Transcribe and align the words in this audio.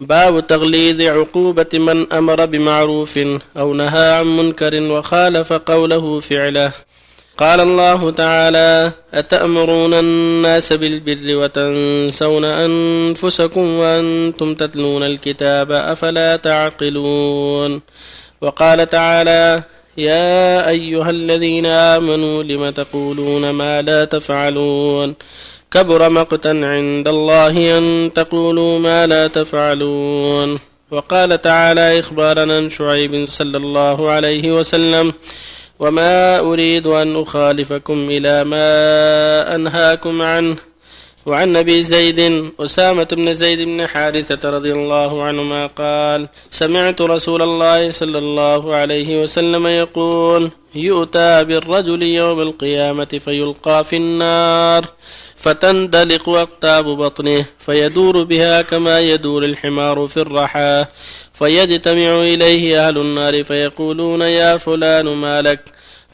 باب 0.00 0.46
تغليظ 0.46 1.00
عقوبة 1.00 1.66
من 1.74 2.12
أمر 2.12 2.44
بمعروف 2.44 3.18
أو 3.56 3.74
نهى 3.74 4.12
عن 4.12 4.36
منكر 4.36 4.82
وخالف 4.82 5.52
قوله 5.52 6.20
فعله. 6.20 6.72
قال 7.38 7.60
الله 7.60 8.10
تعالى 8.10 8.92
أتأمرون 9.14 9.94
الناس 9.94 10.72
بالبر 10.72 11.36
وتنسون 11.36 12.44
أنفسكم 12.44 13.78
وأنتم 13.78 14.54
تتلون 14.54 15.02
الكتاب 15.02 15.72
أفلا 15.72 16.36
تعقلون. 16.36 17.80
وقال 18.40 18.90
تعالى 18.90 19.62
يا 19.98 20.68
أيها 20.68 21.10
الذين 21.10 21.66
آمنوا 21.66 22.42
لم 22.42 22.70
تقولون 22.70 23.50
ما 23.50 23.82
لا 23.82 24.04
تفعلون. 24.04 25.14
كبر 25.76 26.08
مقتا 26.10 26.48
عند 26.48 27.08
الله 27.08 27.78
أن 27.78 28.10
تقولوا 28.14 28.78
ما 28.78 29.06
لا 29.06 29.26
تفعلون. 29.28 30.58
وقال 30.90 31.42
تعالى 31.42 32.00
إخبارنا 32.00 32.56
عن 32.56 32.70
شعيب 32.70 33.24
صلى 33.24 33.56
الله 33.56 34.10
عليه 34.10 34.52
وسلم 34.52 35.12
وما 35.78 36.38
أريد 36.38 36.86
أن 36.86 37.22
أخالفكم 37.22 38.08
إلى 38.10 38.44
ما 38.44 38.68
أنهاكم 39.54 40.22
عنه. 40.22 40.56
وعن 41.26 41.56
أبي 41.56 41.82
زيد 41.82 42.50
أسامة 42.60 43.08
بن 43.12 43.32
زيد 43.32 43.60
بن 43.60 43.86
حارثة 43.86 44.50
رضي 44.50 44.72
الله 44.72 45.22
عنهما 45.22 45.66
قال 45.66 46.28
سمعت 46.50 47.00
رسول 47.00 47.42
الله 47.42 47.90
صلى 47.90 48.18
الله 48.18 48.76
عليه 48.76 49.22
وسلم 49.22 49.66
يقول 49.66 50.50
يؤتى 50.74 51.44
بالرجل 51.44 52.02
يوم 52.02 52.40
القيامة 52.40 53.20
فيلقى 53.24 53.84
في 53.84 53.96
النار. 53.96 54.84
فتندلق 55.36 56.28
اقتاب 56.28 56.84
بطنه 56.84 57.44
فيدور 57.58 58.24
بها 58.24 58.62
كما 58.62 59.00
يدور 59.00 59.44
الحمار 59.44 60.06
في 60.06 60.16
الرحى. 60.16 60.84
فيجتمع 61.34 62.20
إليه 62.20 62.88
أهل 62.88 62.98
النار 62.98 63.44
فيقولون 63.44 64.22
يا 64.22 64.56
فلان 64.56 65.04
ما 65.04 65.42
لك؟ 65.42 65.60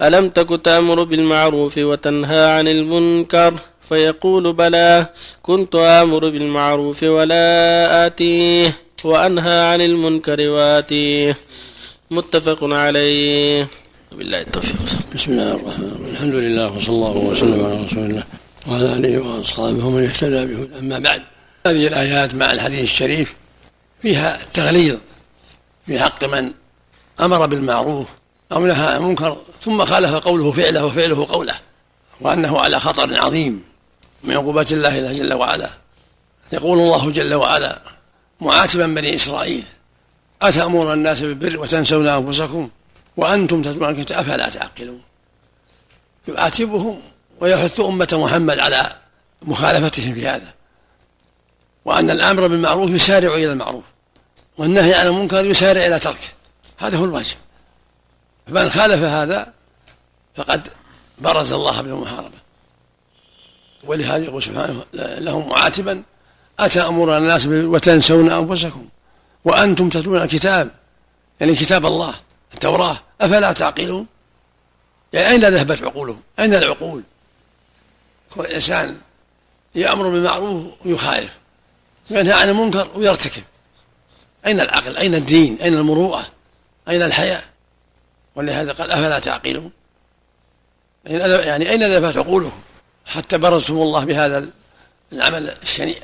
ألم 0.02 0.28
تك 0.28 0.60
تأمر 0.64 1.02
بالمعروف 1.02 1.78
وتنهى 1.78 2.44
عن 2.58 2.68
المنكر؟ 2.68 3.54
فيقول 3.88 4.52
بلى 4.52 5.06
كنت 5.42 5.74
آمر 5.76 6.28
بالمعروف 6.28 7.02
ولا 7.02 8.06
آتيه 8.06 8.78
وأنهى 9.04 9.58
عن 9.72 9.80
المنكر 9.82 10.48
وآتيه. 10.48 11.36
متفق 12.10 12.58
عليه. 12.62 13.68
بالله 14.12 14.40
التوفيق. 14.40 14.76
بسم 15.14 15.32
الله 15.32 15.54
الرحمن 15.54 15.88
الرحيم. 15.88 16.12
الحمد 16.12 16.34
لله 16.34 16.76
وصلى 16.76 16.94
الله 16.94 17.16
وسلم 17.16 17.64
على 17.66 17.84
رسول 17.84 18.04
الله. 18.10 18.24
وعلى 18.66 18.92
آله 18.92 19.18
وأصحابه 19.18 19.86
ومن 19.86 20.04
اهتدى 20.04 20.46
به. 20.46 20.78
أما 20.78 20.98
بعد 20.98 21.22
هذه 21.66 21.86
الآيات 21.86 22.34
مع 22.34 22.52
الحديث 22.52 22.82
الشريف 22.82 23.34
فيها 24.02 24.42
التغليظ 24.42 24.96
في 25.86 26.00
حق 26.00 26.24
من 26.24 26.52
أمر 27.20 27.46
بالمعروف 27.46 28.08
أو 28.52 28.66
نهى 28.66 28.86
عن 28.86 28.96
المنكر 28.96 29.36
ثم 29.60 29.84
خالف 29.84 30.14
قوله 30.14 30.52
فعله 30.52 30.84
وفعله 30.84 31.26
قوله 31.26 31.54
وأنه 32.20 32.60
على 32.60 32.80
خطر 32.80 33.16
عظيم 33.16 33.62
من 34.24 34.36
عقوبات 34.36 34.72
الله 34.72 35.12
جل 35.12 35.32
وعلا. 35.32 35.70
يقول 36.52 36.78
الله 36.78 37.10
جل 37.10 37.34
وعلا 37.34 37.78
معاتبا 38.40 38.86
بني 38.86 39.14
إسرائيل 39.14 39.64
أتأمر 40.42 40.92
الناس 40.92 41.20
بالبر 41.20 41.60
وتنسون 41.60 42.08
أنفسكم 42.08 42.70
وأنتم 43.16 43.60
الكتاب 43.60 44.18
أفلا 44.18 44.48
تعقلون؟ 44.48 45.00
يعاتبهم 46.28 47.00
ويحث 47.42 47.80
أمة 47.80 48.08
محمد 48.12 48.58
على 48.58 48.96
مخالفتهم 49.42 50.14
في 50.14 50.28
هذا. 50.28 50.54
وأن 51.84 52.10
الأمر 52.10 52.46
بالمعروف 52.46 52.90
يسارع 52.90 53.34
إلى 53.34 53.52
المعروف 53.52 53.84
والنهي 54.58 54.94
عن 54.94 55.06
المنكر 55.06 55.44
يسارع 55.44 55.86
إلى 55.86 55.98
تركه. 55.98 56.28
هذا 56.78 56.96
هو 56.96 57.04
الواجب. 57.04 57.36
فمن 58.46 58.70
خالف 58.70 59.02
هذا 59.02 59.52
فقد 60.34 60.68
برز 61.18 61.52
الله 61.52 61.82
بالمحاربة 61.82 62.38
ولهذا 63.84 64.24
يقول 64.24 64.42
سبحانه 64.42 64.84
لهم 64.94 65.48
معاتبا 65.48 66.02
أتأمر 66.60 67.18
الناس 67.18 67.46
وتنسون 67.46 68.30
أنفسكم 68.30 68.88
وأنتم 69.44 69.88
تتلون 69.88 70.22
الكتاب؟ 70.22 70.70
يعني 71.40 71.54
كتاب 71.54 71.86
الله 71.86 72.14
التوراة 72.54 72.96
أفلا 73.20 73.52
تعقلون؟ 73.52 74.06
يعني 75.12 75.28
أين 75.28 75.54
ذهبت 75.54 75.82
عقولهم؟ 75.82 76.20
أين 76.38 76.54
العقول؟ 76.54 77.02
كل 78.34 78.46
إنسان 78.46 78.98
يأمر 79.74 80.08
بالمعروف 80.08 80.66
ويخالف 80.84 81.38
ينهى 82.10 82.32
عن 82.32 82.48
المنكر 82.48 82.90
ويرتكب. 82.94 83.42
أين 84.46 84.60
العقل؟ 84.60 84.96
أين 84.96 85.14
الدين؟ 85.14 85.58
أين 85.62 85.74
المروءة؟ 85.74 86.24
أين 86.88 87.02
الحياة؟ 87.02 87.42
ولهذا 88.36 88.72
قال 88.72 88.90
أفلا 88.90 89.18
تعقلون؟ 89.18 89.70
يعني 91.06 91.70
أين 91.70 91.82
ذهبت 91.82 92.16
عقولهم 92.16 92.60
حتى 93.06 93.38
برزهم 93.38 93.78
الله 93.78 94.04
بهذا 94.04 94.48
العمل 95.12 95.54
الشنيع. 95.62 96.00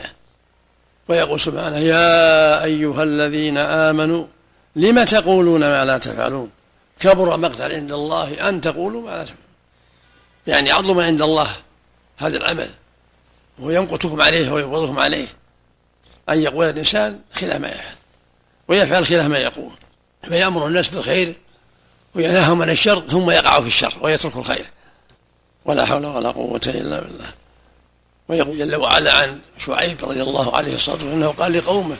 ويقول 1.08 1.40
سبحانه 1.40 1.78
يا 1.78 2.64
أيها 2.64 3.02
الذين 3.02 3.58
آمنوا 3.58 4.26
لم 4.76 5.04
تقولون 5.04 5.60
ما 5.60 5.84
لا 5.84 5.98
تفعلون؟ 5.98 6.50
كبر 7.00 7.36
مقتا 7.36 7.62
عند 7.62 7.92
الله 7.92 8.48
أن 8.48 8.60
تقولوا 8.60 9.02
ما 9.02 9.10
لا 9.10 9.24
تفعلون. 9.24 9.42
يعني 10.46 10.70
عظم 10.70 11.00
عند 11.00 11.22
الله 11.22 11.56
هذا 12.18 12.36
العمل 12.36 12.70
ويمقتكم 13.58 14.22
عليه 14.22 14.52
ويبغضكم 14.52 14.98
عليه. 14.98 15.26
أن 16.28 16.42
يقول 16.42 16.68
الإنسان 16.68 17.20
خلاف 17.34 17.60
ما 17.60 17.68
يفعل 17.68 17.94
ويفعل 18.68 19.06
خلاف 19.06 19.26
ما 19.26 19.38
يقول. 19.38 19.72
فيأمر 20.22 20.66
الناس 20.66 20.88
بالخير 20.88 21.36
وينهاهم 22.14 22.62
عن 22.62 22.70
الشر 22.70 23.00
ثم 23.00 23.30
يقع 23.30 23.60
في 23.60 23.66
الشر 23.66 23.98
ويترك 24.02 24.36
الخير. 24.36 24.70
ولا 25.64 25.84
حول 25.84 26.06
ولا 26.06 26.30
قوة 26.30 26.60
إلا 26.66 27.00
بالله. 27.00 27.32
ويقول 28.28 28.58
جل 28.58 28.76
وعلا 28.76 29.12
عن 29.12 29.40
شعيب 29.58 30.04
رضي 30.04 30.22
الله 30.22 30.56
عليه 30.56 30.74
الصلاة 30.74 30.94
والسلام 30.94 31.16
أنه 31.16 31.28
قال 31.28 31.52
لقومه 31.52 31.96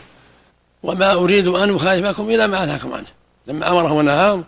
وما 0.82 1.12
أريد 1.12 1.48
أن 1.48 1.74
أخالفكم 1.74 2.30
إلى 2.30 2.46
ما 2.46 2.64
أنهاكم 2.64 2.92
عنه. 2.92 3.06
لما 3.46 3.70
أمرهم 3.70 3.96
ونهاهم 3.96 4.44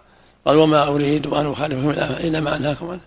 قال 0.46 0.56
وما 0.56 0.86
أريد 0.86 1.26
أن 1.26 1.52
أخالفكم 1.52 1.90
إلى 1.90 2.40
ما 2.40 2.56
أنهاكم 2.56 2.90
عنه. 2.90 3.00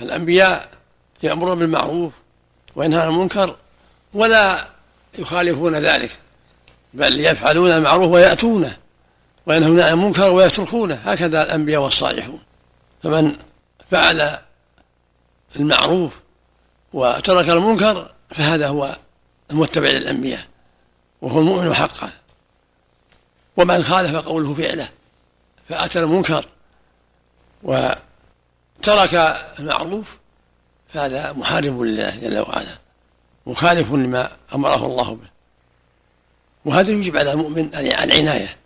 الأنبياء 0.00 0.79
يأمرون 1.22 1.58
بالمعروف 1.58 2.12
وينهون 2.76 3.02
عن 3.02 3.08
المنكر 3.08 3.56
ولا 4.14 4.68
يخالفون 5.18 5.76
ذلك 5.76 6.18
بل 6.94 7.20
يفعلون 7.20 7.70
المعروف 7.70 8.08
ويأتونه 8.08 8.76
وينهون 9.46 9.80
عن 9.80 9.92
المنكر 9.92 10.32
ويتركونه 10.32 10.94
هكذا 10.94 11.42
الأنبياء 11.42 11.82
والصالحون. 11.82 12.40
فمن 13.02 13.36
فعل 13.90 14.38
المعروف 15.56 16.12
وترك 16.92 17.48
المنكر 17.48 18.10
فهذا 18.30 18.68
هو 18.68 18.98
المتبع 19.50 19.88
للأنبياء 19.88 20.46
وهو 21.22 21.40
المؤمن 21.40 21.74
حقا. 21.74 22.10
ومن 23.56 23.84
خالف 23.84 24.16
قوله 24.16 24.54
فعله 24.54 24.88
فأتى 25.68 25.98
المنكر 25.98 26.46
وترك 27.62 29.14
المعروف 29.58 30.19
فهذا 30.94 31.32
محارب 31.32 31.80
لله 31.80 32.10
جل 32.10 32.38
وعلا 32.38 32.78
مخالف 33.46 33.92
لما 33.92 34.32
أمره 34.54 34.86
الله 34.86 35.14
به. 35.14 35.28
وهذا 36.64 36.90
يجب 36.90 37.16
على 37.16 37.32
المؤمن 37.32 37.74
العناية 37.74 38.56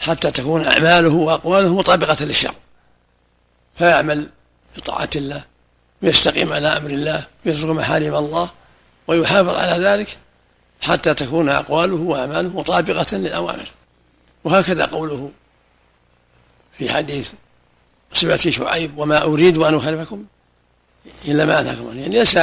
حتى 0.00 0.30
تكون 0.30 0.66
أعماله 0.66 1.14
وأقواله 1.14 1.74
مطابقة 1.74 2.24
للشرع 2.24 2.54
فيعمل 3.78 4.28
بطاعة 4.76 5.10
الله 5.16 5.44
ويستقيم 6.02 6.52
على 6.52 6.68
أمر 6.68 6.90
الله 6.90 7.26
ويترك 7.46 7.70
محارم 7.70 8.14
الله 8.14 8.50
ويحافظ 9.08 9.54
على 9.54 9.84
ذلك 9.84 10.18
حتى 10.80 11.14
تكون 11.14 11.48
أقواله 11.48 11.96
وأعماله 11.96 12.48
مطابقة 12.48 13.16
للأوامر. 13.16 13.68
وهكذا 14.44 14.84
قوله 14.84 15.30
في 16.78 16.92
حديث 16.92 17.30
صفة 18.12 18.50
شعيب 18.50 18.98
وما 18.98 19.22
أريد 19.22 19.58
أن 19.58 19.74
أخالفكم 19.74 20.24
إلا 21.28 21.44
ما 21.44 21.60
أنهاكم 21.60 21.88
عنه 21.88 22.00
يعني 22.00 22.18
ليس 22.18 22.38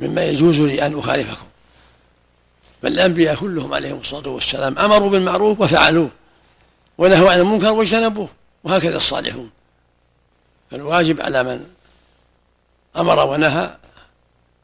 مما 0.00 0.24
يجوز 0.24 0.60
لي 0.60 0.86
أن 0.86 0.98
أخالفكم. 0.98 1.46
بل 2.82 2.92
الأنبياء 2.92 3.36
كلهم 3.36 3.74
عليهم 3.74 3.98
الصلاة 3.98 4.28
والسلام 4.28 4.78
أمروا 4.78 5.10
بالمعروف 5.10 5.60
وفعلوه 5.60 6.10
ونهوا 6.98 7.30
عن 7.30 7.40
المنكر 7.40 7.72
واجتنبوه 7.72 8.28
وهكذا 8.64 8.96
الصالحون. 8.96 9.50
فالواجب 10.70 11.20
على 11.20 11.42
من 11.42 11.66
أمر 12.96 13.26
ونهى 13.26 13.76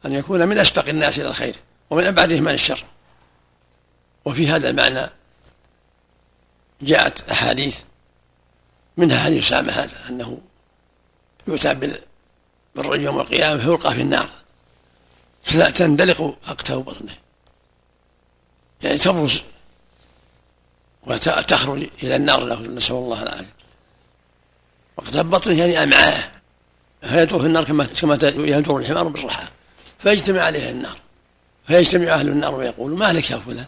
أن 0.04 0.12
يكون 0.12 0.48
من 0.48 0.58
أسبق 0.58 0.88
الناس 0.88 1.18
إلى 1.18 1.28
الخير 1.28 1.56
ومن 1.90 2.06
أبعدهم 2.06 2.48
عن 2.48 2.54
الشر. 2.54 2.84
وفي 4.24 4.48
هذا 4.48 4.70
المعنى 4.70 5.10
جاءت 6.82 7.30
أحاديث 7.30 7.80
منها 8.96 9.24
حديث 9.24 9.46
أسامة 9.46 9.72
هذا 9.72 10.08
أنه 10.08 10.38
يؤتى 11.48 11.74
بالرجل 12.76 13.02
يوم 13.02 13.20
القيامة 13.20 13.62
فيلقى 13.62 13.94
في 13.94 14.02
النار. 14.02 14.28
تندلق 15.74 16.38
أقتاب 16.48 16.84
بطنه. 16.84 17.12
يعني 18.82 18.98
تبرز 18.98 19.42
وتخرج 21.06 21.88
إلى 22.02 22.16
النار 22.16 22.44
له. 22.44 22.60
نسأل 22.60 22.96
الله 22.96 23.22
العافية. 23.22 23.54
وقد 24.96 25.30
بطنه 25.30 25.58
يعني 25.58 25.82
أمعاءه 25.82 26.30
فيدور 27.02 27.40
في 27.40 27.46
النار 27.46 27.64
كما 27.64 27.84
كما 27.84 28.18
يدور 28.24 28.80
الحمار 28.80 29.08
بالرحى. 29.08 29.46
فيجتمع 29.98 30.42
عليه 30.42 30.70
النار. 30.70 30.96
فيجتمع 31.66 32.12
أهل 32.12 32.28
النار 32.28 32.54
ويقول 32.54 32.98
ما 32.98 33.12
لك 33.12 33.30
يا 33.30 33.36
فلان؟ 33.36 33.66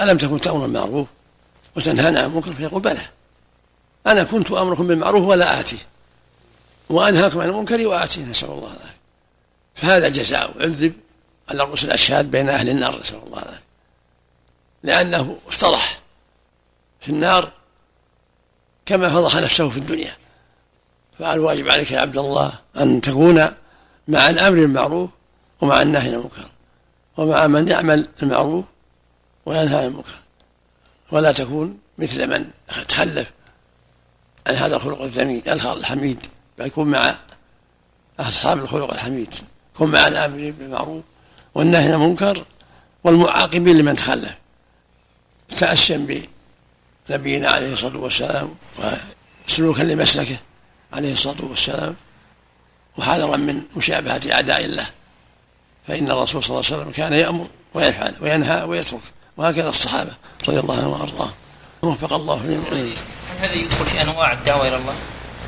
ألم 0.00 0.18
تكن 0.18 0.40
تأمر 0.40 0.58
بالمعروف 0.58 1.08
وتنهانا 1.76 2.20
عن 2.20 2.24
المنكر? 2.26 2.52
فيقول 2.52 2.82
بلى. 2.82 3.06
أنا 4.06 4.22
كنت 4.24 4.50
أمركم 4.50 4.86
بالمعروف 4.86 5.22
ولا 5.24 5.60
آتي. 5.60 5.78
وأنهاكم 6.88 7.40
عن 7.40 7.48
المنكر 7.48 7.86
وآتي 7.86 8.20
نسأل 8.22 8.48
الله 8.50 8.66
العافية. 8.66 8.94
فهذا 9.74 10.08
جزاء 10.08 10.54
عذب 10.60 10.92
على 11.48 11.62
الرسل 11.62 11.86
الأشهاد 11.86 12.30
بين 12.30 12.48
أهل 12.48 12.68
النار 12.68 13.00
نسأل 13.00 13.16
الله 13.26 13.42
العافية. 13.42 13.62
لأنه 14.82 15.38
افتضح 15.48 16.00
في 17.00 17.08
النار 17.08 17.52
كما 18.86 19.10
فضح 19.10 19.36
نفسه 19.36 19.70
في 19.70 19.76
الدنيا. 19.76 20.16
فالواجب 21.18 21.68
عليك 21.68 21.90
يا 21.90 22.00
عبد 22.00 22.18
الله 22.18 22.52
أن 22.76 23.00
تكون 23.00 23.48
مع 24.08 24.30
الأمر 24.30 24.60
بالمعروف 24.60 25.10
ومع 25.60 25.82
النهي 25.82 26.08
عن 26.08 26.14
المنكر 26.14 26.50
ومع 27.16 27.46
من 27.46 27.68
يعمل 27.68 28.08
المعروف 28.22 28.64
وينهى 29.46 29.78
عن 29.78 29.86
المنكر. 29.86 30.14
ولا 31.12 31.32
تكون 31.32 31.78
مثل 31.98 32.26
من 32.26 32.50
تخلف 32.88 33.30
عن 34.46 34.54
هذا 34.54 34.76
الخلق 34.76 35.02
الذميم 35.02 35.42
الحميد. 35.46 36.26
بل 36.58 36.66
يكون 36.66 36.90
مع 36.90 37.14
أصحاب 38.20 38.58
الخلق 38.58 38.92
الحميد. 38.92 39.34
كن 39.76 39.88
مع 39.88 40.08
الآمرين 40.08 40.52
بالمعروف 40.52 41.04
والنهي 41.54 41.84
عن 41.84 41.94
المنكر 41.94 42.44
والمعاقبين 43.04 43.78
لمن 43.78 43.96
تخلف. 43.96 44.34
تأسيا 45.56 46.24
بنبينا 47.08 47.48
عليه 47.48 47.72
الصلاة 47.72 47.98
والسلام 47.98 48.54
وسلوكا 49.48 49.82
لمسلكه 49.82 50.36
عليه 50.92 51.12
الصلاة 51.12 51.44
والسلام 51.44 51.96
وحذرا 52.96 53.36
من 53.36 53.62
مشابهة 53.76 54.20
أعداء 54.32 54.64
الله. 54.64 54.86
فإن 55.86 56.10
الرسول 56.10 56.42
صلى 56.42 56.56
الله 56.56 56.70
عليه 56.70 56.76
وسلم 56.76 56.92
كان 56.92 57.12
يأمر 57.12 57.46
ويفعل 57.74 58.14
وينهى 58.20 58.62
ويترك. 58.62 59.00
وهكذا 59.36 59.68
الصحابة 59.68 60.12
رضي 60.48 60.60
الله 60.60 60.78
عنهم 60.78 60.92
وأرضاهم. 60.92 61.32
وفق 61.82 62.12
الله 62.12 62.34
هل 62.34 62.92
هذا 63.40 63.52
يدخل 63.52 63.86
في 63.86 64.02
أنواع 64.02 64.32
الدعوة 64.32 64.68
إلى 64.68 64.76
الله؟ 64.76 64.94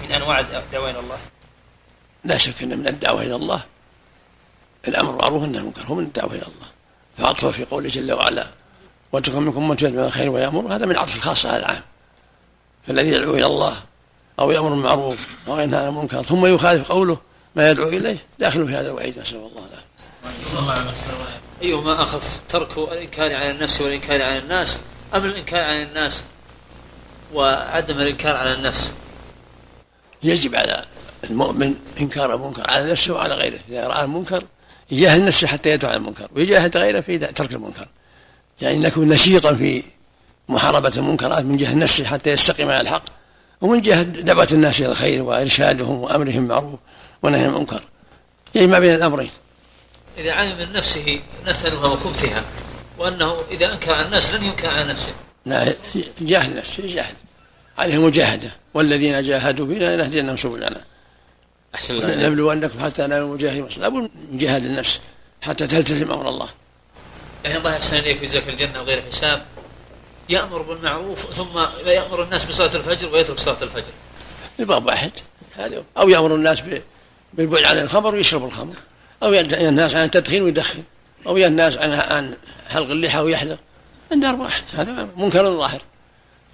من 0.09 0.15
أنواع 0.15 0.41
الدعوة 0.41 0.91
إلى 0.91 0.99
الله؟ 0.99 1.19
لا 2.25 2.39
شك 2.39 2.63
أن 2.63 2.79
من 2.79 2.89
الدعوة 2.89 3.23
إلى 3.23 3.35
الله 3.35 3.65
الأمر 4.89 5.17
معروف 5.17 5.43
والنهي 5.43 5.61
المنكر 5.61 5.83
هو 5.87 5.95
من 5.95 6.05
الدعوة 6.05 6.31
إلى 6.31 6.43
الله. 6.43 6.69
فعطفه 7.19 7.51
في 7.51 7.65
قوله 7.65 7.89
جل 7.89 8.13
وعلا 8.13 8.47
وتكن 9.13 9.43
منكم 9.43 9.69
من 9.69 9.77
تدعو 9.77 10.07
الخير 10.07 10.31
ويأمر. 10.31 10.77
هذا 10.77 10.87
من 10.87 10.97
عطف 10.97 11.17
الخاص 11.17 11.47
على 11.47 11.59
العام. 11.59 11.83
فالذي 12.87 13.09
يدعو 13.09 13.35
إلى 13.35 13.47
الله 13.47 13.77
أو 14.41 14.51
يأمر 14.51 14.69
بالمعروف 14.69 15.19
أو 15.49 15.59
ينهى 15.59 15.81
عن 15.81 15.89
المنكر 15.89 16.23
ثم 16.23 16.47
يخالف 16.47 16.93
قوله 16.93 17.19
ما 17.57 17.71
يدعو 17.71 17.89
إليه 17.89 18.19
داخل 18.39 18.67
في 18.67 18.75
هذا 18.75 18.89
الوعيد. 18.89 19.19
نسأل 19.19 19.37
الله 19.37 19.63
العافية. 19.65 19.87
أيهما 21.63 22.03
أخف 22.03 22.41
ترك 22.49 22.79
الإنكار 22.79 23.35
على 23.35 23.51
النفس 23.51 23.81
والإنكار 23.81 24.23
على 24.23 24.39
الناس؟ 24.39 24.79
أم 25.15 25.25
الإنكار 25.25 25.65
على 25.65 25.83
الناس 25.83 26.25
وعدم 27.35 28.01
الإنكار 28.01 28.37
على 28.37 28.55
النفس؟ 28.55 28.93
يجب 30.23 30.57
على 30.57 30.85
المؤمن 31.31 31.75
إنكار 32.01 32.35
المنكر 32.35 32.71
على 32.71 32.91
نفسه 32.91 33.15
وعلى 33.15 33.35
غيره. 33.35 33.59
إذا 33.69 33.87
رأى 33.87 34.05
المنكر 34.05 34.45
يجاهد 34.91 35.21
نفسه 35.21 35.47
حتى 35.47 35.71
يدعو 35.71 35.91
عن 35.91 35.97
المنكر 35.97 36.29
ويجاهد 36.37 36.77
غيره 36.77 37.01
في 37.01 37.19
ترك 37.19 37.53
المنكر. 37.53 37.89
يعني 38.61 38.77
نكون 38.77 39.09
نشيطا 39.09 39.55
في 39.55 39.83
محاربة 40.49 40.93
المنكرات 40.97 41.45
من 41.45 41.57
جهة 41.57 41.75
نفسه 41.75 42.05
حتى 42.05 42.31
يستقيم 42.31 42.71
على 42.71 42.81
الحق 42.81 43.03
ومن 43.61 43.81
جهة 43.81 44.03
دعوة 44.03 44.49
الناس 44.53 44.81
إلى 44.81 44.89
الخير 44.89 45.23
وإرشادهم 45.23 46.03
وأمرهم 46.03 46.49
بالمعروف 46.49 46.81
ونهي 47.23 47.45
عن 47.45 47.49
المنكر. 47.49 47.83
يجمع 48.55 48.79
بين 48.79 48.95
الأمرين. 48.95 49.31
إذا 50.19 50.33
علم 50.33 50.59
من 50.59 50.73
نفسه 50.73 51.21
نتنها 51.47 51.87
وخبثها 51.87 52.45
وأنه 52.99 53.37
إذا 53.51 53.73
أنكر 53.73 53.93
على 53.93 54.07
الناس 54.07 54.31
لن 54.31 54.45
ينكر 54.45 54.69
على 54.69 54.85
نفسه. 54.85 55.13
لا 55.47 55.75
جاهل 56.21 56.57
نفسه 56.57 56.87
جاهل 56.87 57.15
عليه 57.79 58.07
مجاهدة 58.07 58.51
والذين 58.75 59.23
جاهدوا 59.23 59.67
فينا 59.67 59.97
لنهدينهم 59.97 60.37
سبلنا. 60.37 60.81
أحسن 61.75 61.95
الله 61.95 62.29
نبلونكم 62.29 62.81
حتى 62.81 63.07
لا 63.07 63.19
المجاهد 63.19 63.61
مصلب 63.61 63.95
من 63.95 64.09
جهاد 64.33 64.65
النفس 64.65 65.01
حتى 65.43 65.67
تلتزم 65.67 66.13
أمر 66.13 66.29
الله. 66.29 66.49
يعني 67.45 67.59
الله 67.59 67.75
يحسن 67.75 67.97
إليك 67.97 68.21
ويجزاك 68.21 68.49
الجنة 68.49 68.81
وغير 68.81 69.03
حساب. 69.03 69.43
يأمر 70.29 70.63
بالمعروف 70.63 71.33
ثم 71.35 71.59
يأمر 71.85 72.23
الناس 72.23 72.45
بصلاة 72.45 72.75
الفجر 72.75 73.15
ويترك 73.15 73.39
صلاة 73.39 73.63
الفجر. 73.63 73.93
الباب 74.61 74.87
واحد. 74.87 75.11
هذا 75.57 75.85
أو 75.99 76.09
يأمر 76.09 76.35
الناس 76.35 76.63
بالبعد 77.35 77.65
عن 77.65 77.79
الخمر 77.79 78.15
ويشرب 78.15 78.45
الخمر. 78.45 78.75
أو 79.23 79.33
ينهى 79.33 79.69
الناس 79.69 79.95
عن 79.95 80.05
التدخين 80.05 80.43
ويدخن. 80.43 80.83
أو 81.27 81.37
ينهى 81.37 81.49
الناس 81.49 81.79
عن 81.79 81.93
عن 81.93 82.37
حلق 82.69 82.91
اللحى 82.91 83.21
ويحلق. 83.21 83.59
النار 84.13 84.35
واحد. 84.35 84.63
هذا 84.75 85.09
منكر 85.17 85.57
ظاهر. 85.57 85.83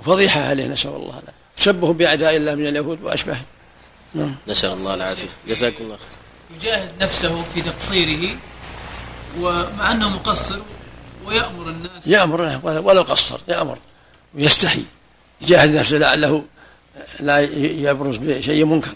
وفضيحة 0.02 0.40
عليه 0.40 0.66
نسأل 0.66 0.90
الله 0.90 1.14
لا 1.14 1.32
تشبه 1.56 1.92
بأعداء 1.92 2.36
الله 2.36 2.54
من 2.54 2.66
اليهود 2.66 3.02
وأشباههم 3.02 3.44
نعم. 4.14 4.36
نسأل 4.48 4.72
الله 4.72 4.94
العافية. 4.94 5.28
جزاكم 5.48 5.84
الله 5.84 5.98
يجاهد 6.60 6.90
نفسه 7.00 7.44
في 7.54 7.62
تقصيره 7.62 8.36
ومع 9.40 9.92
أنه 9.92 10.08
مقصر 10.08 10.58
ويأمر 11.26 11.68
الناس. 11.68 12.06
يأمر 12.06 12.60
ولو 12.64 13.02
قصر 13.02 13.40
يأمر 13.48 13.78
ويستحي 14.34 14.82
يجاهد 15.42 15.76
نفسه 15.76 15.96
لعله 15.96 16.44
لا 17.20 17.38
يبرز 17.90 18.16
بشيء 18.16 18.64
منكر. 18.64 18.94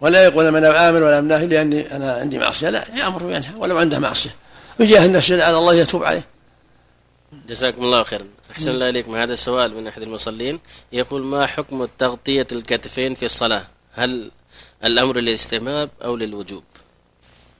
ولا 0.00 0.24
يقول 0.24 0.46
أنا 0.46 0.88
آمن 0.88 1.02
ولا 1.02 1.20
ناهي 1.20 1.46
لأني 1.46 1.96
أنا 1.96 2.12
عندي 2.12 2.38
معصية. 2.38 2.70
لا 2.70 2.84
يأمر 2.96 3.24
وينهى 3.24 3.54
ولو 3.56 3.78
عنده 3.78 3.98
معصية. 3.98 4.34
ويجاهد 4.80 5.10
نفسه 5.10 5.34
لعل 5.34 5.54
الله 5.54 5.74
يتوب 5.74 6.04
عليه. 6.04 6.24
جزاكم 7.48 7.84
الله 7.84 8.02
خيرا. 8.02 8.26
أحسن 8.50 8.70
الله 8.70 8.88
اليكم 8.88 9.16
هذا 9.16 9.32
السؤال 9.32 9.74
من 9.74 9.86
أحد 9.86 10.02
المصلين 10.02 10.60
يقول 10.92 11.22
ما 11.22 11.46
حكم 11.46 11.88
تغطية 11.98 12.46
الكتفين 12.52 13.14
في 13.14 13.24
الصلاة؟ 13.24 13.66
هل 13.92 14.30
الأمر 14.84 15.16
للاستحباب 15.18 15.90
أو 16.04 16.16
للوجوب؟ 16.16 16.62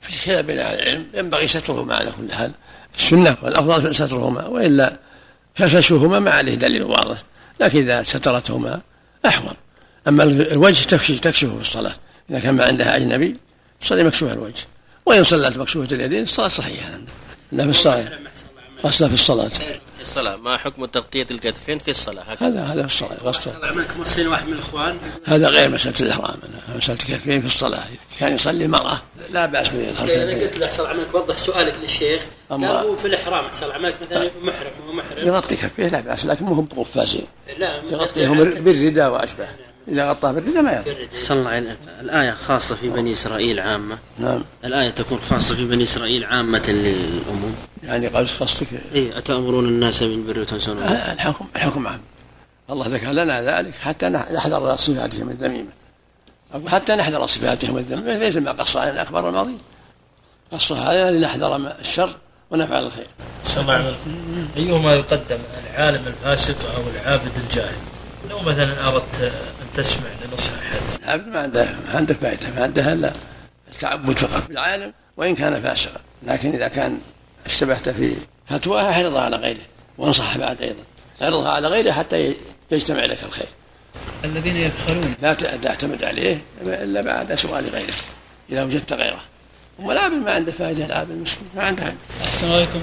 في 0.01 0.13
خلاف 0.13 0.51
العلم 0.51 1.07
ينبغي 1.15 1.49
سترهما 1.49 1.95
على 1.95 2.11
كل 2.11 2.33
حال. 2.33 2.53
السنة 2.95 3.37
والأفضل 3.43 3.95
سترهما 3.95 4.47
وإلا 4.47 4.99
فكشفهما 5.55 6.19
ما 6.19 6.31
عليه 6.31 6.55
دليل 6.55 6.83
واضح. 6.83 7.23
لكن 7.61 7.79
إذا 7.79 8.03
سترتهما 8.03 8.81
أحوط. 9.27 9.57
أما 10.09 10.23
الوجه 10.23 10.85
تكشف 10.85 11.21
تكشفه 11.21 11.55
في 11.55 11.61
الصلاة. 11.61 11.95
إذا 12.31 12.41
كان 12.41 12.55
ما 12.55 12.65
عندها 12.65 12.97
أجنبي 12.97 13.37
تصلي 13.81 14.05
مكشوف 14.05 14.33
الوجه. 14.33 14.67
وإن 15.07 15.25
صلت 15.25 15.57
مكشوفة 15.57 15.95
اليدين 15.95 16.23
الصلاة 16.23 16.49
صحيحة. 16.49 17.01
لا 17.53 17.65
في 17.65 17.71
الصلاة 17.71 18.19
غسلها 18.85 19.09
في 19.09 19.15
الصلاة. 19.15 19.49
في 19.49 20.01
الصلاة. 20.01 20.37
ما 20.37 20.57
حكم 20.57 20.85
تغطية 20.85 21.27
الكتفين 21.31 21.79
في 21.79 21.91
الصلاة؟ 21.91 22.25
هذا 22.41 22.65
هذا 22.65 22.87
في 22.87 22.95
الصلاة 22.95 23.19
غسل. 23.23 23.65
عملك 23.65 23.97
موصين 23.97 24.29
واحد 24.29 24.47
من 24.47 24.53
الإخوان. 24.53 24.99
هذا 25.25 25.49
غير 25.49 25.71
مسألة 25.71 26.01
الإحرام. 26.01 26.37
مسألة 26.77 26.99
الكتفين 26.99 27.41
في 27.41 27.47
الصلاة. 27.47 27.83
كان 28.19 28.35
يصلي 28.35 28.65
المرأة. 28.65 29.03
لا 29.31 29.47
بأس 29.47 29.69
بأن 29.69 29.85
يظهر 29.85 30.23
أنا 30.23 30.33
قلت 30.33 30.57
له 30.57 30.67
أحسن 30.67 30.87
عملك 30.87 31.15
وضح 31.15 31.37
سؤالك 31.37 31.75
للشيخ. 31.83 32.23
قال 32.51 32.65
هو 32.65 32.97
في 32.97 33.05
الإحرام 33.05 33.45
أحسن 33.45 33.71
عملك 33.71 33.97
مثلا 34.03 34.31
محرم 34.43 34.71
هو 34.87 34.93
محرم. 34.93 35.27
يغطي 35.27 35.57
كفيه 35.57 35.87
لا 35.87 36.01
بأس 36.01 36.27
لكن 36.27 36.45
مو 36.45 36.63
بقفازين 36.63 37.27
لا 37.59 37.83
يغطيهم 37.91 38.45
بالرداء 38.45 39.13
وأشبه 39.13 39.49
إذا 39.89 40.11
غطاه 40.11 40.33
بالرداء 40.33 40.63
ما 40.63 40.73
يضر 40.73 41.09
صلى 41.19 41.39
الله 41.39 41.51
عليه 41.51 41.77
الآية 42.01 42.31
خاصة 42.31 42.75
في 42.75 42.89
بني 42.89 43.13
إسرائيل 43.13 43.61
عامة. 43.61 43.99
نعم. 44.19 44.45
الآية 44.65 44.91
تكون 44.91 45.19
خاصة 45.31 45.55
في 45.55 45.65
بني 45.65 45.85
إسرائيل 45.85 46.25
عامة 46.25 46.63
للعموم 46.69 47.55
يعني 47.83 48.09
قصدك 48.09 48.67
إيه 48.95 49.19
أتأمرون 49.19 49.65
الناس 49.65 50.03
بالبر 50.03 50.41
وتنسون 50.41 50.79
الحكم 50.79 51.47
الحكم 51.57 51.87
عام. 51.87 52.01
الله 52.71 52.89
ذكر 52.89 53.11
لنا 53.11 53.43
ذلك 53.43 53.75
حتى 53.75 54.09
نحذر 54.09 54.77
صفاتهم 54.77 55.31
الذميمة. 55.31 55.71
أو 56.55 56.69
حتى 56.69 56.95
نحذر 56.95 57.27
صفاتهم 57.27 57.77
الذميمة. 57.79 58.29
مثل 58.29 58.41
ما 58.41 58.53
قص 58.53 58.77
علينا 58.77 58.95
الأخبار 58.95 59.29
الماضية. 59.29 59.59
قصها 60.53 60.89
علينا 60.89 61.11
لنحذر 61.11 61.57
الشر 61.57 62.17
ونفعل 62.51 62.87
الخير. 62.87 63.07
صلى 63.45 63.63
الله 63.63 63.73
عليه 63.73 63.97
أيهما 64.57 64.95
يقدم 64.95 65.39
العالم 65.65 66.03
الفاسق 66.07 66.57
أو 66.77 66.83
العابد 66.95 67.31
الجاهل؟ 67.37 67.77
لو 68.31 68.39
مثلا 68.39 68.89
أردت 68.89 69.33
تسمع 69.75 70.07
لنصح 70.25 70.53
أحد 70.53 70.81
العبد 71.05 71.29
ما 71.29 71.41
عنده 71.41 71.65
ما 71.65 71.97
عنده 71.97 72.15
فائدة 72.15 72.51
ما 72.57 72.63
عنده 72.63 72.93
إلا 72.93 73.13
التعبد 73.73 74.19
فقط 74.19 74.49
بالعالم 74.49 74.93
وإن 75.17 75.35
كان 75.35 75.63
فاسقا. 75.63 76.01
لكن 76.23 76.55
إذا 76.55 76.69
كان 76.69 76.99
اشتبهت 77.47 77.89
في 77.89 78.15
فتواه 78.49 78.83
أعرضها 78.83 79.23
على 79.23 79.37
غيره 79.37 79.63
وانصح 79.99 80.39
بعد 80.39 80.63
أيضا. 80.63 80.83
أعرضها 81.23 81.51
على 81.51 81.69
غيره 81.69 81.93
حتى 81.93 82.35
يجتمع 82.71 83.05
لك 83.05 83.25
الخير. 83.25 83.49
الذين 84.25 84.57
يبخلون. 84.57 85.15
لا 85.23 85.35
تعتمد 85.35 86.05
عليه 86.05 86.41
إلا 86.63 87.01
بعد 87.01 87.35
سؤال 87.35 87.69
غيره 87.69 87.95
إذا 88.51 88.65
وجدت 88.65 88.93
غيره. 88.93 89.21
أما 89.81 89.93
العابد 89.93 90.15
ما 90.15 90.33
عنده 90.33 90.53
فائدة 90.53 90.87
العابد 90.87 91.11
المسكين 91.11 91.49
ما 91.57 91.63
عنده. 91.63 91.95
أحسن 92.23 92.51
عليكم. 92.53 92.81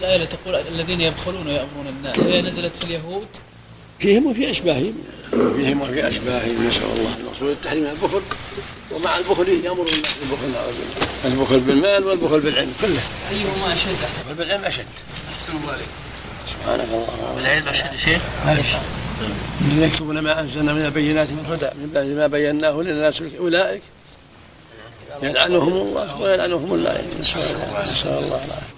الآية 0.00 0.24
تقول 0.24 0.54
الذين 0.54 1.00
يبخلون 1.00 1.46
ويأمرون 1.46 1.86
الناس 1.88 2.18
هي 2.18 2.42
نزلت 2.42 2.76
في 2.76 2.84
اليهود؟ 2.84 3.28
فيهم 4.02 4.26
وفي 4.26 4.50
أشباههم. 4.50 4.94
فيهم 5.30 5.80
وفي 5.80 6.08
أشباههم 6.08 6.68
نسأل 6.68 6.82
الله. 6.82 7.16
المقصود 7.20 7.48
التحريم 7.48 7.86
البخل 7.86 8.22
ومع 8.90 9.18
البخل 9.18 9.48
يأمر 9.48 9.86
الناس 9.88 10.14
بالبخل 10.20 10.46
البخل 11.24 11.60
بالمال 11.60 12.04
والبخل 12.04 12.40
بالعلم 12.40 12.72
كله. 12.80 13.00
أيهما 13.30 13.74
أشد 13.74 13.96
أحسن؟ 14.04 14.20
البخل 14.20 14.34
بالعلم 14.34 14.64
أشد. 14.64 14.86
أحسن 15.34 15.52
الله 15.56 15.72
عليك. 15.72 15.88
سبحانك 16.46 16.84
اللهم 16.84 17.36
بالعلم 17.36 17.68
أشد 17.68 17.96
شيخ؟ 18.04 18.22
الذين 19.60 19.82
يكتبون 19.82 20.18
ما 20.18 20.40
أنزلنا 20.40 20.72
من 20.72 20.84
البينات 20.84 21.28
من 21.30 21.44
الهدى 21.46 21.66
من 21.80 21.90
بعد 21.94 22.06
ما 22.06 22.26
بيناه 22.26 22.82
للناس 22.82 23.22
أولئك. 23.38 23.82
يلعنهم 25.22 25.72
الله 25.72 26.20
ويلعنهم 26.20 26.74
الله 26.74 27.04
نسأل 27.20 27.40
الله 27.40 27.84
نسأل 27.84 28.08
الله. 28.10 28.44
العافية 28.44 28.71